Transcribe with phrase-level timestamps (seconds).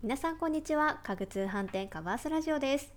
[0.00, 1.00] 皆さんこんにちは。
[1.02, 2.94] 家具通販店カバースラジオです。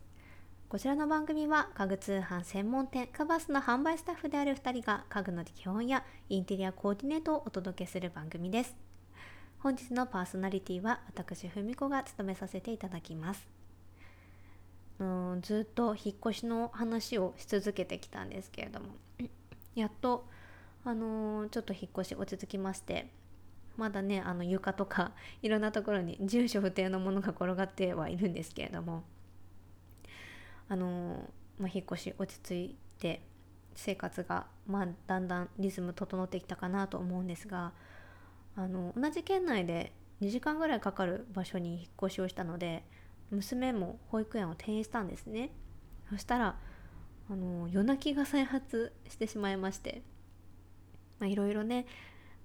[0.70, 8.76] こちらの番組は家具通販専門店カバースの販売スタッフである2人が家具の基本やインテリアコーディネートをお届けする番組です。
[9.58, 13.48] 本日のパーソナリティは私ふみこが務めさせていただきます。
[15.00, 18.90] うんずっと引っ越しの話をし続けてきたんですけれども
[19.74, 20.28] やっと
[20.86, 23.10] あのー、ちょっと引っ越し落ち着きまして
[23.78, 29.04] まだねあの床とか いろんなところに住所不定のものが転がってはいるんですけれども。
[30.70, 33.22] あの、まあ、引っ越し落ち着いて
[33.76, 37.74] 生活が、まあ、だんだんリズム整ってきたかなと思うんですが
[38.56, 42.84] あの同じ県内で2時間ぐらいかかる場所に引っ越しをしたので
[43.32, 45.52] 娘も保育園を転園したんですね。
[46.10, 46.58] そしたら
[47.30, 50.02] あの夜泣きが再発してしまいまして
[51.22, 51.86] いろいろね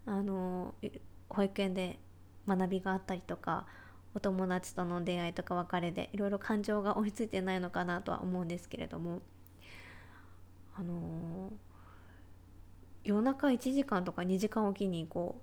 [0.06, 0.74] あの
[1.28, 1.98] 保育園で
[2.46, 3.66] 学びがあったりとか
[4.14, 9.20] お友達との出会いとか別れでいろいろ感情が追いついてないのかなとは思うんですけれども
[10.78, 11.52] あのー、
[13.04, 15.42] 夜中1時間とか2時間おきにこう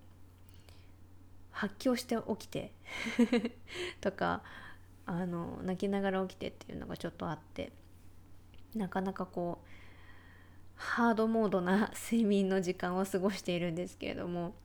[1.52, 2.73] 発狂して起きて
[4.02, 4.42] とか
[5.06, 7.72] あの泣きながら起きてっていうのがちょっとあって
[8.75, 9.68] なかなかこう
[10.75, 14.56] ハードモードな睡眠の時間を過ごしているんですけれども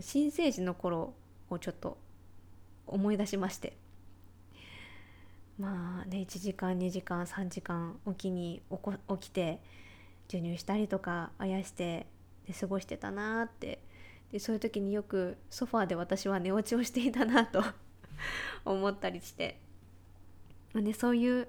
[0.00, 1.14] 新生児の頃
[1.50, 1.96] をちょっと
[2.86, 3.76] 思い出しまして。
[5.58, 8.60] まあね1時間2時間3時間おきに
[9.08, 9.58] 起きて
[10.28, 12.06] 授乳したりとかあやして
[12.46, 13.80] で過ごしてたなって。
[14.32, 17.62] でそういう時によくソファーで私は寝落ちをしていたなと
[18.64, 19.58] 思ったりして、
[20.72, 21.48] まあね、そういう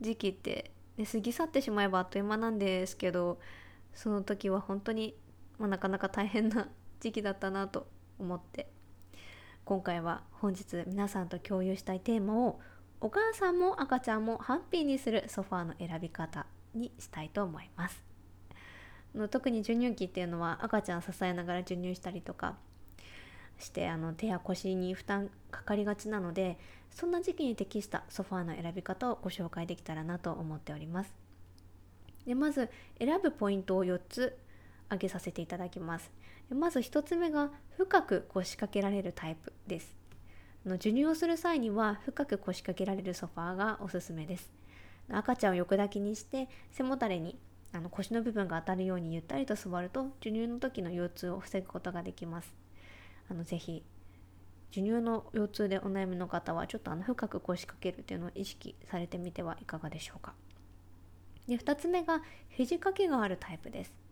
[0.00, 3.38] 時期ってで過ぎ去ってしまえばあっという間なんですけど
[3.94, 5.14] その時は本当に、
[5.58, 6.68] まあ、なかなか大変な
[7.00, 7.86] 時期だったなと
[8.18, 8.68] 思って
[9.64, 12.60] 今回は本日皆さんと共有したいテーマを
[13.00, 18.02] お母さんも赤ちゃんもハッピーにするソファーの選び方にしたいと思います。
[19.30, 22.56] 特に授乳期っていうのは赤ちゃん支えながら授乳したりとか
[23.58, 26.58] してあの手や腰に負担かかりがちなので
[26.90, 31.14] そんな時期に適したソファーの選び方をご紹介できたらなと思っております。
[32.26, 34.38] でまず選ぶポイントを4つ
[34.88, 36.10] 挙げさせていただきます。
[36.50, 39.96] まず1つ目が深く腰掛けられるタイプです。
[40.64, 44.52] の授乳をする際には深く腰掛けられるソファーがおすすめです。
[45.10, 47.38] 赤ちゃんを横抱きにして背もたれに
[47.72, 52.54] あの腰の部分が当たるようにゆったりと座ると授乳の時の腰痛を防ぐことができます。
[53.30, 53.82] あのぜひ
[54.70, 60.34] 授乳の腰痛でお悩みの方はちょっとあの深く腰掛けるというのを意識されてみてはいかがでしょうか。
[61.46, 64.07] で2つ目が肘掛けがあるタイプです。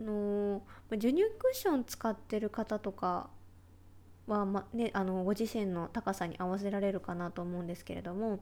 [0.00, 3.30] の授乳クッション使ってる方とか
[4.26, 8.40] は、まね、あのご自身の高さに合わせられるかなと思うんですけれども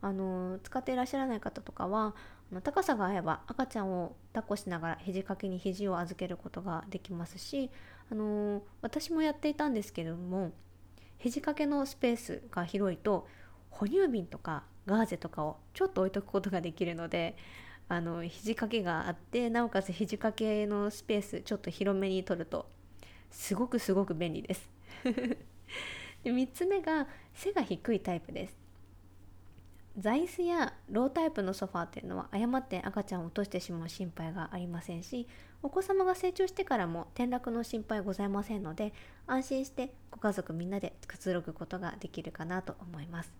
[0.00, 2.14] あの使っていらっしゃらない方とかは
[2.64, 7.70] 高さが合えば赤ちゃんを抱っこしながら肘掛けに肘を預けることができますし、
[8.10, 10.52] あの私もやっていたんですけれども
[11.18, 13.26] 肘掛けのスペースが広いと
[13.70, 17.36] 哺乳瓶とかガーゼとかをちょっと置いとくことができるので
[17.92, 22.66] あの肘掛けがあってなおかつ肘掛けのスペースちょっと広めに取ると
[23.30, 24.70] すごくすごく便利です。
[25.04, 28.56] で3つ目が背が低いタイプです。
[29.98, 35.28] 座椅子やロータイプのソファーっていうのは誤って赤ちゃんを落としてしまう心配がありませんし
[35.62, 38.94] お子様が成長してからも転落の心配ございませんので
[39.26, 43.34] 安心してご家族みんなでくつろぐことができるかなと思います。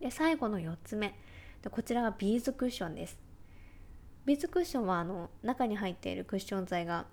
[0.00, 1.16] で最後の4つ目。
[1.62, 3.23] でこちらはビーズクッションです。
[4.26, 7.06] ビーズクッションはあの中に入っているクッション材が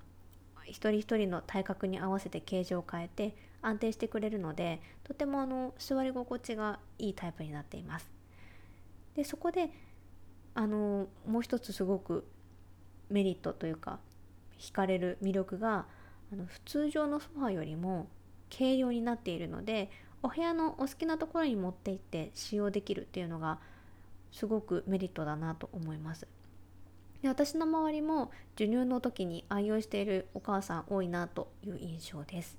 [0.66, 8.10] 一人一人の体格に合わせて形状を変えて安定してくれるのでとてもあの座り心地がいいタイプになっています
[9.16, 9.70] でそこで
[10.54, 12.26] あのもう一つすごく
[13.10, 14.00] メリットというか
[14.58, 15.86] 惹かれる魅力が
[16.32, 18.08] あの普通常のソファーよりも
[18.56, 19.90] 軽量になっているので
[20.24, 23.60] お部屋のお好きなところに持って行って使用できるっていうのが
[24.32, 26.28] すごくメリットだなと思います。
[27.22, 32.58] で私の周りも授乳の時に愛用しているお母さん多いなという印象です。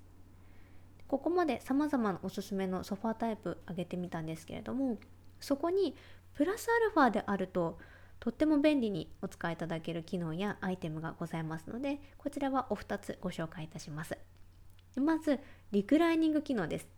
[1.08, 4.96] ここまで様々なおすすめのソファータイプ挙げてみたんですけれども
[5.40, 5.94] そこに
[6.32, 7.78] プラスアルファであると
[8.18, 14.16] とっても便利にお使いいただける機能やアイテムがございますのでこちらはお二つご紹介いたします。
[14.96, 15.38] まず
[15.70, 16.88] リクライニング機能です。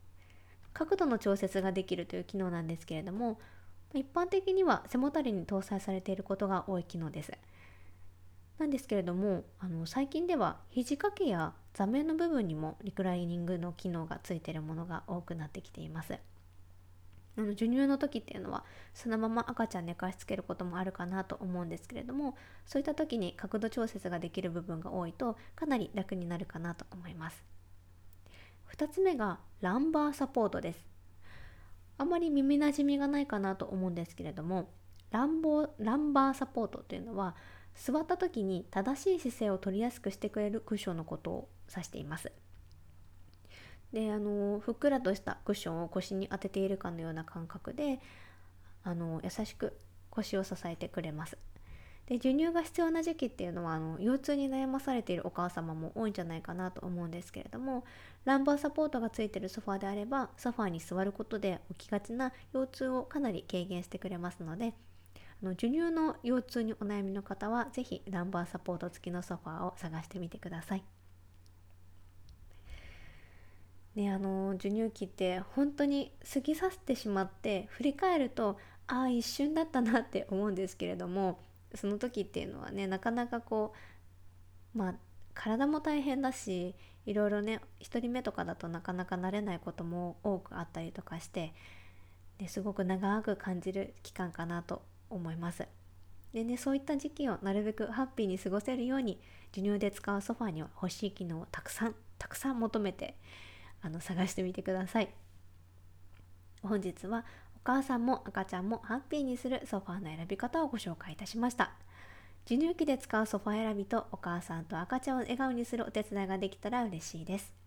[0.73, 3.41] 角度の調節ができるという機能なんですけれども
[3.95, 7.33] 一般的には背もたれに搭載されていることが多い機能です。
[8.59, 16.19] なんですけれどもあの最近では肘掛けや座面の部分にもリクライニングの機能がついているものが多くなってきています。
[17.37, 27.45] あの授乳の時っていうのはそのまま赤ちゃん寝かしつけることもあるかなと思うんですけれどもそういった時に角度調節ができる部分が多いとかなり楽になるかなと思います。
[28.77, 30.87] 2つ目がランバーサポートです。
[31.99, 34.71] あまり耳なじみがないかなと思うんですけれども
[35.11, 37.37] ランボランバーサポートというのは
[37.75, 42.33] 座った時に正しい姿勢を取りやすくしてくれるクッションのことを指しています。
[43.93, 48.01] であのふっくらとしたクッションを腰に当てているかのような感覚で
[48.83, 49.77] あの優しく
[50.11, 51.39] 腰を支えてくれます。
[52.07, 57.85] で授乳が必要な時期っていうのはあの腰痛に悩まされているお母様も多いんじゃないかなと思うんですけれども
[58.27, 64.75] ランバーサポートがついてるソファーであればソファーに座ることで起きがちな腰痛をかなり軽減してくれますので
[65.45, 70.85] の授乳の腰痛にお悩みの方は是非ランバーサポート付きのソファーを探してみてください。
[73.95, 78.59] ね、あの授乳期って本当に過ぎ去ってしまって振り返ると
[78.89, 81.39] ああ一瞬だったなって思うんですけれども
[81.77, 83.73] その時っていうのはねなかなかこ
[84.75, 84.95] うまあ
[85.33, 86.75] 体も大変だし
[87.07, 91.53] いろいろね1人目とかだとなかなか慣れないことも多くあったりとかして
[92.39, 94.83] ですごく長く感じる期間かなと
[95.17, 95.67] 思います。
[96.33, 99.21] でねそういった時期をなるべくハッピーに過ごせるように
[99.53, 103.15] 授乳で使うソファには欲しい機能をたくさんたくさん求めて
[103.83, 105.09] あの探してみてください。
[106.63, 107.25] 本日は
[107.57, 111.73] お母さんも赤ちゃんもハッピーにするソファーの選び方をご紹介いたしました
[112.47, 117.64] 授乳期で使うソファ選びとお母さんと赤ちゃんを笑顔にするお手伝いができたら嬉しいです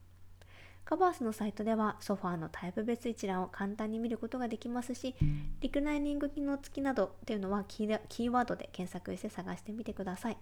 [0.87, 5.17] カバースのサイトではソファーのタイプ別一覧を簡単に見ることができますし
[5.59, 10.37] リクライニング機能付きなどっていうのはキーワードで検索して探してみてください。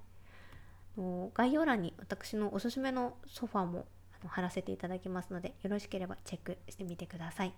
[1.33, 3.87] 概要欄に私のおすすめのソファーも
[4.27, 7.53] 貼らせていただきますのでよろしければチェックしてみてください。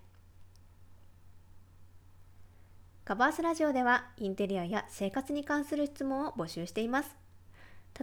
[3.04, 7.18] カバースラジオではインテリアや生活に関する質問を募集しています。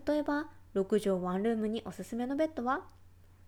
[0.07, 2.83] 例えば、6畳ワンルームにおすすめのベッドは？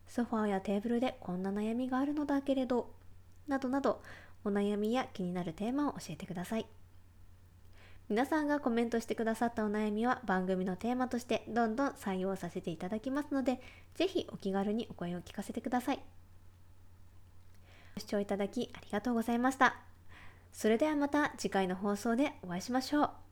[0.09, 2.95] ソファーやテーブルでこんな悩みがあるのだけれど、
[3.49, 4.03] などなど
[4.45, 6.67] お悩みや気になるテーマを教えてください。
[8.09, 13.61] 皆さんがコメントしてくださったお悩みは番組のテーマとしてどんどん採用させていただきますので、
[13.95, 16.01] ぜひお気軽にお声を聞かせてください。
[17.97, 19.77] ご視聴いただきありがとうございました。
[20.53, 23.26] それではまた次回の放送でお会いしましょう。